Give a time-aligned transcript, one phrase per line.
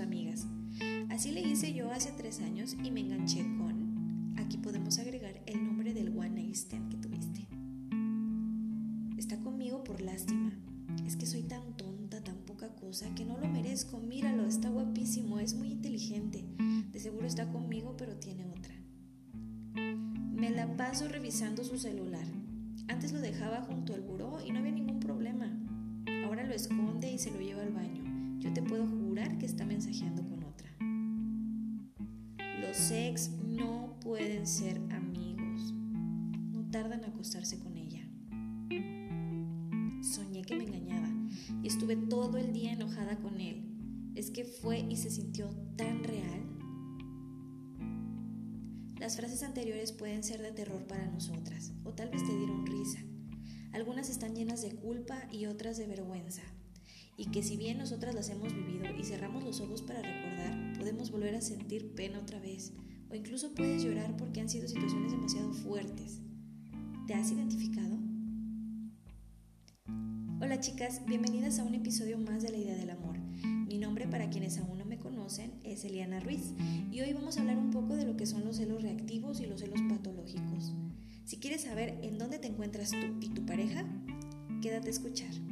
[0.00, 0.46] amigas.
[1.08, 4.34] Así le hice yo hace tres años y me enganché con...
[4.36, 6.56] Aquí podemos agregar el nombre del one night
[6.88, 7.46] que tuviste.
[9.16, 10.52] Está conmigo por lástima.
[11.06, 14.00] Es que soy tan tonta, tan poca cosa, que no lo merezco.
[14.00, 16.44] Míralo, está guapísimo, es muy inteligente.
[16.90, 18.74] De seguro está conmigo, pero tiene otra.
[20.32, 22.26] Me la paso revisando su celular.
[22.88, 25.52] Antes lo dejaba junto al buró y no había ningún problema.
[26.24, 28.38] Ahora lo esconde y se lo lleva al baño.
[28.38, 30.70] Yo te puedo que está mensajeando con otra.
[32.60, 35.74] Los ex no pueden ser amigos.
[36.52, 38.08] No tardan en acostarse con ella.
[40.00, 41.08] Soñé que me engañaba
[41.60, 44.12] y estuve todo el día enojada con él.
[44.14, 46.46] Es que fue y se sintió tan real.
[49.00, 53.00] Las frases anteriores pueden ser de terror para nosotras, o tal vez te dieron risa.
[53.72, 56.42] Algunas están llenas de culpa y otras de vergüenza.
[57.20, 61.10] Y que si bien nosotras las hemos vivido y cerramos los ojos para recordar, podemos
[61.10, 62.72] volver a sentir pena otra vez.
[63.10, 66.22] O incluso puedes llorar porque han sido situaciones demasiado fuertes.
[67.06, 67.98] ¿Te has identificado?
[70.40, 73.18] Hola chicas, bienvenidas a un episodio más de La Idea del Amor.
[73.18, 76.54] Mi nombre para quienes aún no me conocen es Eliana Ruiz
[76.90, 79.46] y hoy vamos a hablar un poco de lo que son los celos reactivos y
[79.46, 80.72] los celos patológicos.
[81.26, 83.84] Si quieres saber en dónde te encuentras tú y tu pareja,
[84.62, 85.49] quédate a escuchar.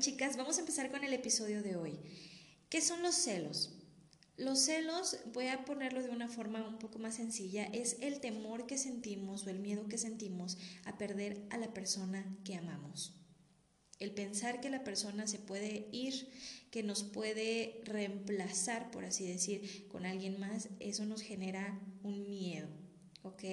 [0.00, 2.00] Chicas, vamos a empezar con el episodio de hoy.
[2.70, 3.74] ¿Qué son los celos?
[4.38, 8.66] Los celos, voy a ponerlo de una forma un poco más sencilla, es el temor
[8.66, 10.56] que sentimos o el miedo que sentimos
[10.86, 13.14] a perder a la persona que amamos.
[13.98, 16.30] El pensar que la persona se puede ir,
[16.70, 22.68] que nos puede reemplazar, por así decir, con alguien más, eso nos genera un miedo.
[23.22, 23.44] ¿Ok?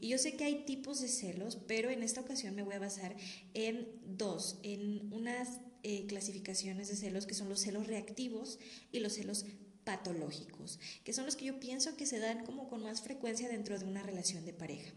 [0.00, 2.78] Y yo sé que hay tipos de celos, pero en esta ocasión me voy a
[2.78, 3.16] basar
[3.54, 8.58] en dos, en unas eh, clasificaciones de celos que son los celos reactivos
[8.90, 9.44] y los celos
[9.84, 13.78] patológicos, que son los que yo pienso que se dan como con más frecuencia dentro
[13.78, 14.92] de una relación de pareja.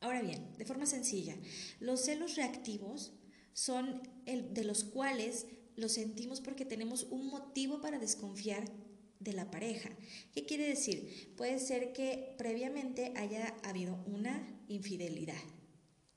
[0.00, 1.36] Ahora bien, de forma sencilla,
[1.78, 3.12] los celos reactivos
[3.52, 5.46] son el de los cuales
[5.76, 8.64] los sentimos porque tenemos un motivo para desconfiar
[9.20, 9.90] de la pareja.
[10.34, 11.32] ¿Qué quiere decir?
[11.36, 15.44] Puede ser que previamente haya habido una infidelidad.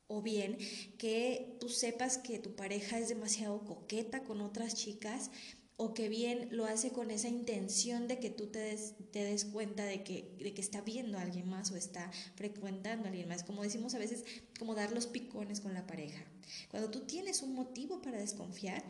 [0.07, 0.57] O bien
[0.97, 5.31] que tú sepas que tu pareja es demasiado coqueta con otras chicas
[5.77, 9.43] o que bien lo hace con esa intención de que tú te des, te des
[9.43, 13.27] cuenta de que, de que está viendo a alguien más o está frecuentando a alguien
[13.27, 13.43] más.
[13.43, 14.23] Como decimos a veces,
[14.57, 16.23] como dar los picones con la pareja.
[16.69, 18.83] Cuando tú tienes un motivo para desconfiar,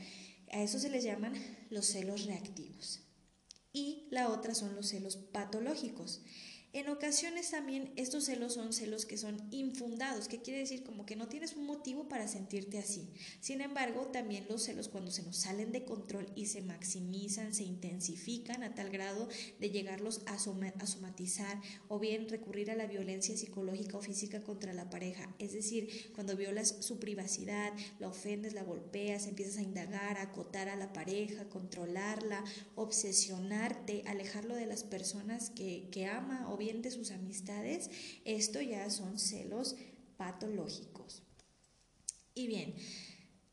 [0.51, 1.33] a eso se les llaman
[1.71, 3.01] los celos reactivos.
[3.73, 6.21] Y la otra son los celos patológicos.
[6.75, 11.15] En ocasiones también estos celos son celos que son infundados, que quiere decir como que
[11.15, 13.07] no tienes un motivo para sentirte así.
[13.39, 17.63] Sin embargo, también los celos cuando se nos salen de control y se maximizan, se
[17.63, 23.97] intensifican a tal grado de llegarlos a, somatizar o bien recurrir a la violencia psicológica
[23.97, 25.33] o física contra la pareja.
[25.39, 30.67] Es decir, cuando violas su privacidad, la ofendes, la golpeas, empiezas a indagar, a acotar
[30.67, 32.43] a la pareja, controlarla,
[32.75, 37.89] obsesionarte, alejarlo de las personas que, que ama o bien sus amistades,
[38.25, 39.75] esto ya son celos
[40.17, 41.23] patológicos.
[42.33, 42.75] Y bien,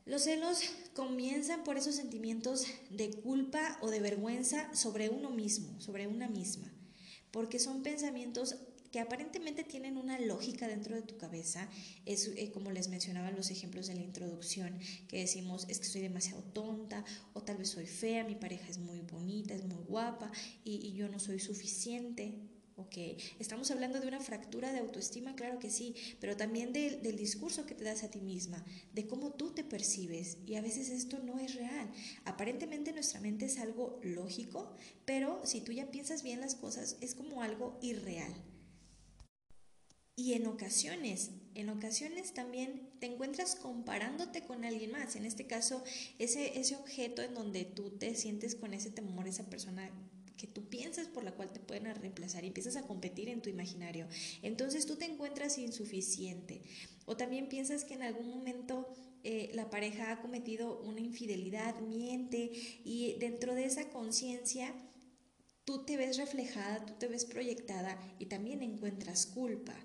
[0.05, 0.59] los celos
[0.93, 6.73] comienzan por esos sentimientos de culpa o de vergüenza sobre uno mismo, sobre una misma,
[7.31, 8.57] porque son pensamientos
[8.91, 11.67] que aparentemente tienen una lógica dentro de tu cabeza,
[12.05, 15.85] es eh, como les mencionaba en los ejemplos de la introducción, que decimos es que
[15.85, 17.03] soy demasiado tonta
[17.33, 20.31] o tal vez soy fea, mi pareja es muy bonita, es muy guapa
[20.63, 22.97] y yo no soy suficiente, Ok,
[23.37, 27.75] estamos hablando de una fractura de autoestima, claro que sí, pero también del discurso que
[27.75, 31.37] te das a ti misma, de cómo tú te percibes y a veces esto no
[31.37, 31.91] es real.
[32.25, 34.75] Aparentemente nuestra mente es algo lógico,
[35.05, 38.33] pero si tú ya piensas bien las cosas es como algo irreal.
[40.15, 45.15] Y en ocasiones, en ocasiones también te encuentras comparándote con alguien más.
[45.15, 45.83] En este caso,
[46.17, 49.91] ese, ese objeto en donde tú te sientes con ese temor, esa persona
[50.37, 53.49] que tú piensas por la cual te pueden reemplazar y empiezas a competir en tu
[53.49, 54.07] imaginario.
[54.41, 56.61] Entonces tú te encuentras insuficiente
[57.05, 58.87] o también piensas que en algún momento
[59.23, 62.51] eh, la pareja ha cometido una infidelidad, miente
[62.83, 64.73] y dentro de esa conciencia
[65.65, 69.75] tú te ves reflejada, tú te ves proyectada y también encuentras culpa.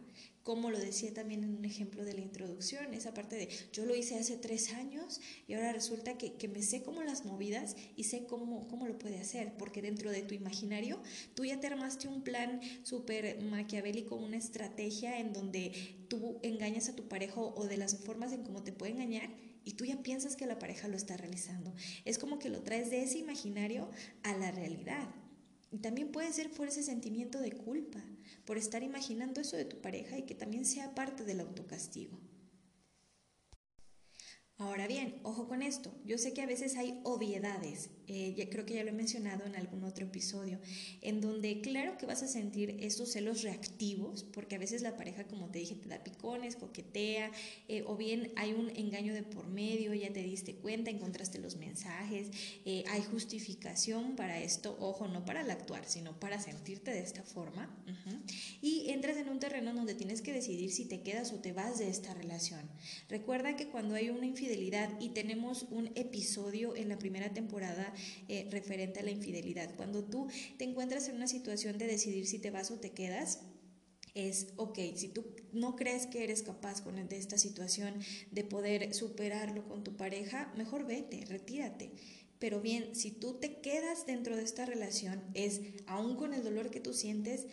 [0.49, 3.95] Como lo decía también en un ejemplo de la introducción, esa parte de yo lo
[3.95, 8.05] hice hace tres años y ahora resulta que, que me sé cómo las movidas y
[8.05, 11.03] sé cómo, cómo lo puede hacer, porque dentro de tu imaginario
[11.35, 16.97] tú ya te armaste un plan súper maquiavélico, una estrategia en donde tú engañas a
[16.97, 19.29] tu pareja o de las formas en cómo te puede engañar
[19.67, 21.75] y tú ya piensas que la pareja lo está realizando.
[22.07, 23.91] Es como que lo traes de ese imaginario
[24.23, 25.11] a la realidad.
[25.71, 28.03] Y también puede ser por ese sentimiento de culpa,
[28.45, 32.19] por estar imaginando eso de tu pareja y que también sea parte del autocastigo.
[34.61, 35.95] Ahora bien, ojo con esto.
[36.05, 39.55] Yo sé que a veces hay obviedades, eh, creo que ya lo he mencionado en
[39.55, 40.59] algún otro episodio,
[41.01, 45.29] en donde claro que vas a sentir estos celos reactivos, porque a veces la pareja,
[45.29, 47.31] como te dije, te da picones, coquetea,
[47.69, 51.55] eh, o bien hay un engaño de por medio, ya te diste cuenta, encontraste los
[51.55, 52.29] mensajes,
[52.65, 57.23] eh, hay justificación para esto, ojo, no para el actuar, sino para sentirte de esta
[57.23, 57.73] forma.
[58.61, 61.79] Y entras en un terreno donde tienes que decidir si te quedas o te vas
[61.79, 62.69] de esta relación.
[63.09, 64.27] Recuerda que cuando hay una
[65.01, 67.93] y tenemos un episodio en la primera temporada
[68.29, 69.75] eh, referente a la infidelidad.
[69.77, 73.41] Cuando tú te encuentras en una situación de decidir si te vas o te quedas,
[74.15, 77.95] es, ok, si tú no crees que eres capaz con de esta situación
[78.31, 81.93] de poder superarlo con tu pareja, mejor vete, retírate.
[82.39, 86.71] Pero bien, si tú te quedas dentro de esta relación, es, aún con el dolor
[86.71, 87.47] que tú sientes,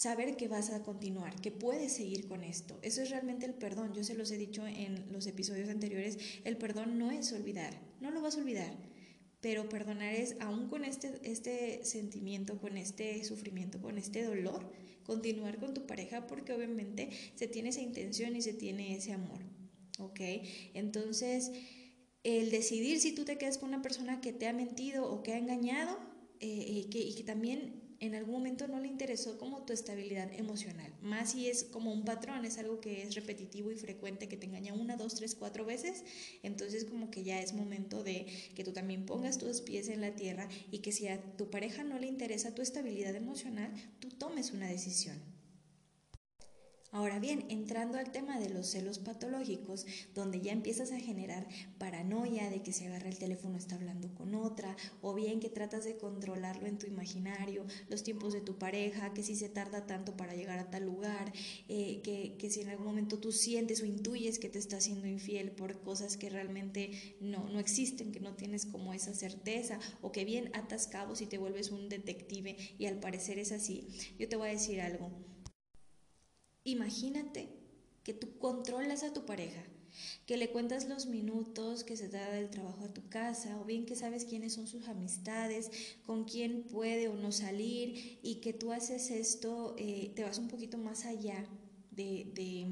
[0.00, 2.78] saber que vas a continuar, que puedes seguir con esto.
[2.80, 3.92] Eso es realmente el perdón.
[3.92, 8.10] Yo se los he dicho en los episodios anteriores, el perdón no es olvidar, no
[8.10, 8.74] lo vas a olvidar,
[9.42, 14.72] pero perdonar es, aún con este, este sentimiento, con este sufrimiento, con este dolor,
[15.04, 19.42] continuar con tu pareja porque obviamente se tiene esa intención y se tiene ese amor.
[19.98, 20.20] ¿Ok?
[20.72, 21.52] Entonces,
[22.24, 25.34] el decidir si tú te quedas con una persona que te ha mentido o que
[25.34, 25.98] ha engañado
[26.40, 30.90] eh, que, y que también en algún momento no le interesó como tu estabilidad emocional.
[31.02, 34.46] Más si es como un patrón, es algo que es repetitivo y frecuente, que te
[34.46, 36.02] engaña una, dos, tres, cuatro veces,
[36.42, 40.16] entonces como que ya es momento de que tú también pongas tus pies en la
[40.16, 43.70] tierra y que si a tu pareja no le interesa tu estabilidad emocional,
[44.00, 45.29] tú tomes una decisión.
[46.92, 51.46] Ahora bien, entrando al tema de los celos patológicos, donde ya empiezas a generar
[51.78, 55.84] paranoia de que si agarra el teléfono está hablando con otra, o bien que tratas
[55.84, 60.16] de controlarlo en tu imaginario, los tiempos de tu pareja, que si se tarda tanto
[60.16, 61.32] para llegar a tal lugar,
[61.68, 65.06] eh, que, que, si en algún momento tú sientes o intuyes que te está siendo
[65.06, 66.90] infiel por cosas que realmente
[67.20, 71.26] no, no existen, que no tienes como esa certeza, o que bien atas cabos y
[71.26, 73.86] te vuelves un detective y al parecer es así,
[74.18, 75.29] yo te voy a decir algo
[76.64, 77.48] Imagínate
[78.04, 79.62] que tú controlas a tu pareja,
[80.26, 83.86] que le cuentas los minutos que se da del trabajo a tu casa, o bien
[83.86, 85.70] que sabes quiénes son sus amistades,
[86.06, 90.48] con quién puede o no salir, y que tú haces esto, eh, te vas un
[90.48, 91.44] poquito más allá
[91.90, 92.66] de, de,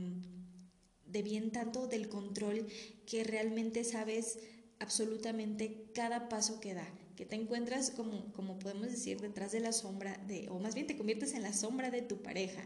[1.07, 2.67] de bien tanto del control
[3.07, 4.39] que realmente sabes
[4.79, 6.89] absolutamente cada paso que da,
[7.19, 10.87] que te encuentras como, como podemos decir detrás de la sombra de, o más bien
[10.87, 12.63] te conviertes en la sombra de tu pareja.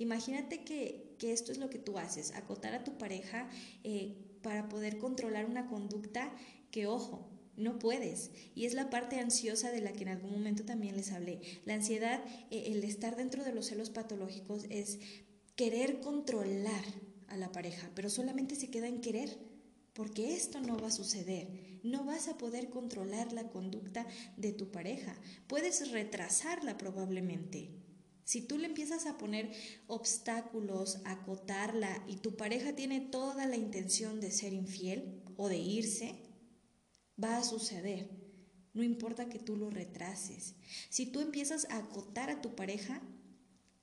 [0.00, 3.48] Imagínate que, que esto es lo que tú haces, acotar a tu pareja
[3.84, 6.34] eh, para poder controlar una conducta
[6.72, 8.32] que, ojo, no puedes.
[8.56, 11.40] Y es la parte ansiosa de la que en algún momento también les hablé.
[11.64, 14.98] La ansiedad, eh, el estar dentro de los celos patológicos es
[15.54, 16.84] querer controlar
[17.28, 19.38] a la pareja, pero solamente se queda en querer
[19.92, 21.71] porque esto no va a suceder.
[21.82, 25.16] No vas a poder controlar la conducta de tu pareja.
[25.46, 27.70] Puedes retrasarla probablemente.
[28.24, 29.52] Si tú le empiezas a poner
[29.88, 36.14] obstáculos, acotarla y tu pareja tiene toda la intención de ser infiel o de irse,
[37.22, 38.10] va a suceder.
[38.74, 40.54] No importa que tú lo retrases.
[40.88, 43.02] Si tú empiezas a acotar a tu pareja,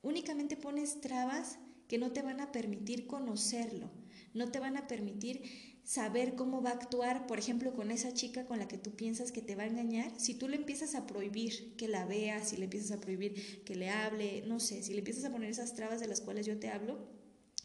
[0.02, 3.92] únicamente pones trabas que no te van a permitir conocerlo,
[4.34, 8.46] no te van a permitir saber cómo va a actuar, por ejemplo, con esa chica
[8.46, 11.08] con la que tú piensas que te va a engañar, si tú le empiezas a
[11.08, 14.92] prohibir que la vea, si le empiezas a prohibir que le hable, no sé, si
[14.92, 17.10] le empiezas a poner esas trabas de las cuales yo te hablo,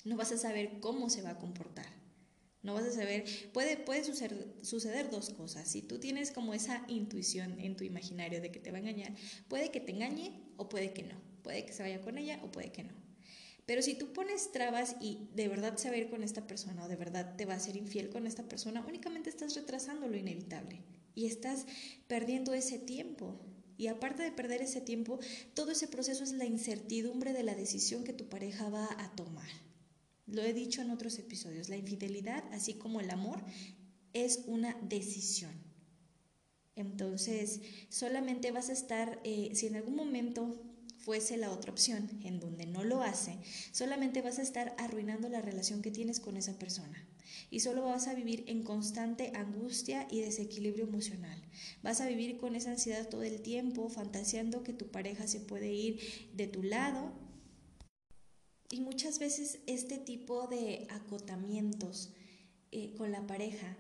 [0.07, 1.85] no vas a saber cómo se va a comportar.
[2.63, 5.69] No vas a saber, puede, puede suceder, suceder dos cosas.
[5.69, 9.15] Si tú tienes como esa intuición en tu imaginario de que te va a engañar,
[9.49, 11.21] puede que te engañe o puede que no.
[11.43, 13.04] Puede que se vaya con ella o puede que no.
[13.67, 16.85] Pero si tú pones trabas y de verdad se va a ir con esta persona
[16.85, 20.17] o de verdad te va a ser infiel con esta persona, únicamente estás retrasando lo
[20.17, 20.83] inevitable
[21.15, 21.67] y estás
[22.07, 23.41] perdiendo ese tiempo.
[23.77, 25.19] Y aparte de perder ese tiempo,
[25.55, 29.49] todo ese proceso es la incertidumbre de la decisión que tu pareja va a tomar.
[30.27, 33.43] Lo he dicho en otros episodios, la infidelidad, así como el amor,
[34.13, 35.53] es una decisión.
[36.77, 40.61] Entonces, solamente vas a estar, eh, si en algún momento
[41.05, 43.39] fuese la otra opción, en donde no lo hace,
[43.73, 47.07] solamente vas a estar arruinando la relación que tienes con esa persona.
[47.51, 51.39] Y solo vas a vivir en constante angustia y desequilibrio emocional.
[51.83, 55.73] Vas a vivir con esa ansiedad todo el tiempo, fantaseando que tu pareja se puede
[55.73, 56.01] ir
[56.33, 57.13] de tu lado.
[58.71, 62.15] Y muchas veces este tipo de acotamientos
[62.73, 63.77] eh, con la pareja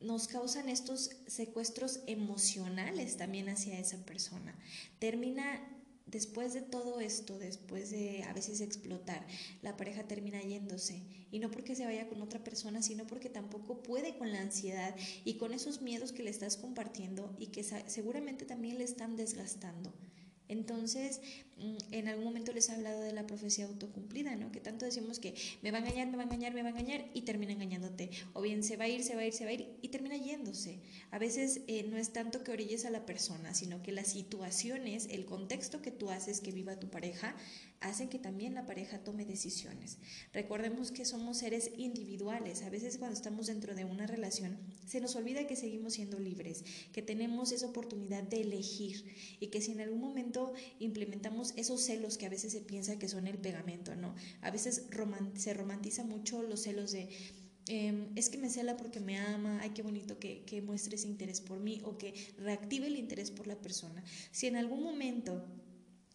[0.00, 4.58] nos causan estos secuestros emocionales también hacia esa persona.
[4.98, 5.75] Termina
[6.06, 9.26] después de todo esto, después de a veces explotar,
[9.62, 11.02] la pareja termina yéndose.
[11.30, 14.94] Y no porque se vaya con otra persona, sino porque tampoco puede con la ansiedad
[15.24, 19.92] y con esos miedos que le estás compartiendo y que seguramente también le están desgastando.
[20.48, 21.20] Entonces,
[21.58, 24.52] mm, en algún momento les he hablado de la profecía autocumplida, ¿no?
[24.52, 26.70] Que tanto decimos que me va a engañar, me va a engañar, me va a
[26.70, 28.10] engañar y termina engañándote.
[28.34, 29.88] O bien se va a ir, se va a ir, se va a ir y
[29.88, 30.80] termina yéndose.
[31.10, 35.08] A veces eh, no es tanto que orilles a la persona, sino que las situaciones,
[35.10, 37.34] el contexto que tú haces que viva tu pareja,
[37.80, 39.98] hacen que también la pareja tome decisiones.
[40.32, 42.62] Recordemos que somos seres individuales.
[42.62, 46.64] A veces cuando estamos dentro de una relación se nos olvida que seguimos siendo libres,
[46.92, 49.04] que tenemos esa oportunidad de elegir
[49.40, 50.35] y que si en algún momento
[50.78, 54.14] implementamos esos celos que a veces se piensa que son el pegamento, ¿no?
[54.42, 54.86] A veces
[55.34, 57.08] se romantiza mucho los celos de...
[57.68, 61.08] Em, es que me cela porque me ama, ay, qué bonito que, que muestre ese
[61.08, 64.04] interés por mí o que reactive el interés por la persona.
[64.30, 65.44] Si en algún momento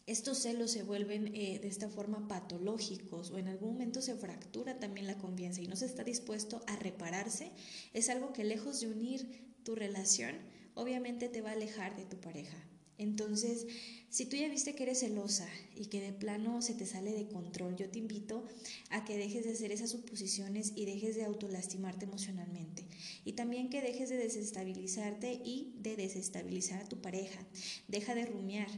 [0.07, 4.79] estos celos se vuelven eh, de esta forma patológicos o en algún momento se fractura
[4.79, 7.51] también la confianza y no se está dispuesto a repararse,
[7.93, 10.35] es algo que lejos de unir tu relación,
[10.73, 12.57] obviamente te va a alejar de tu pareja.
[13.01, 13.65] Entonces,
[14.09, 17.27] si tú ya viste que eres celosa y que de plano se te sale de
[17.27, 18.45] control, yo te invito
[18.91, 22.85] a que dejes de hacer esas suposiciones y dejes de autolastimarte emocionalmente.
[23.25, 27.39] Y también que dejes de desestabilizarte y de desestabilizar a tu pareja.
[27.87, 28.69] Deja de rumiar.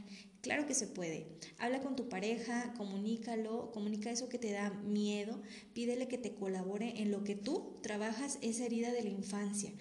[0.44, 1.26] Claro que se puede.
[1.56, 5.40] Habla con tu pareja, comunícalo, comunica eso que te da miedo,
[5.72, 9.72] pídele que te colabore en lo que tú trabajas esa herida de la infancia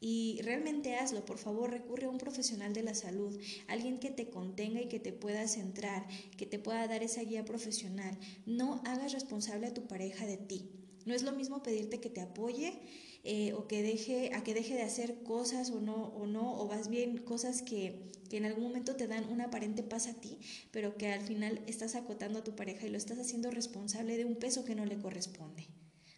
[0.00, 3.36] y realmente hazlo, por favor, recurre a un profesional de la salud,
[3.66, 7.44] alguien que te contenga y que te pueda centrar, que te pueda dar esa guía
[7.44, 8.16] profesional.
[8.46, 10.70] No hagas responsable a tu pareja de ti.
[11.04, 12.78] No es lo mismo pedirte que te apoye
[13.24, 16.66] eh, o que deje, a que deje de hacer cosas o no, o no, o
[16.66, 20.38] vas bien cosas que, que en algún momento te dan una aparente paz a ti,
[20.70, 24.24] pero que al final estás acotando a tu pareja y lo estás haciendo responsable de
[24.24, 25.68] un peso que no le corresponde.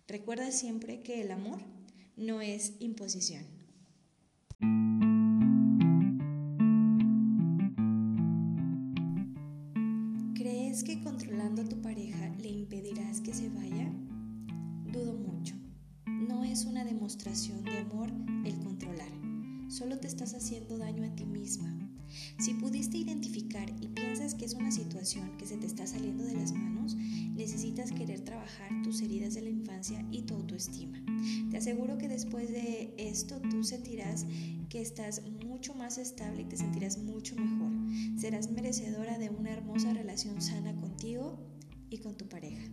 [0.07, 1.61] Recuerda siempre que el amor
[2.17, 3.45] no es imposición.
[17.25, 18.11] De amor
[18.45, 19.09] el controlar.
[19.69, 21.75] Solo te estás haciendo daño a ti misma.
[22.39, 26.35] Si pudiste identificar y piensas que es una situación que se te está saliendo de
[26.35, 26.95] las manos,
[27.35, 31.03] necesitas querer trabajar tus heridas de la infancia y tu autoestima.
[31.51, 34.27] Te aseguro que después de esto tú sentirás
[34.69, 37.73] que estás mucho más estable y te sentirás mucho mejor.
[38.21, 41.39] Serás merecedora de una hermosa relación sana contigo
[41.89, 42.71] y con tu pareja.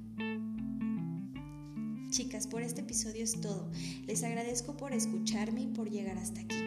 [2.12, 3.72] Chicas, por este episodio es todo.
[4.06, 6.58] Les agradezco por escucharme y por llegar hasta aquí.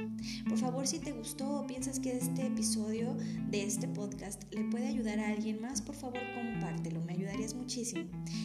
[0.49, 3.15] Por favor, si te gustó o piensas que este episodio
[3.51, 8.05] de este podcast le puede ayudar a alguien más, por favor compártelo, me ayudarías muchísimo.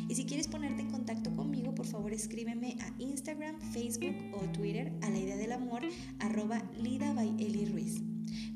[0.10, 4.92] Y si quieres ponerte en contacto conmigo, por favor escríbeme a Instagram, Facebook o Twitter
[5.02, 5.84] a la idea del amor
[6.20, 8.02] arroba Lida by Eli Ruiz.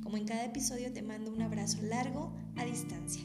[0.04, 3.24] Como en cada episodio te mando un abrazo largo a distancia.